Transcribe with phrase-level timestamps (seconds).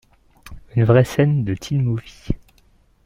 [0.75, 2.33] Une vraie scène de teen-movie.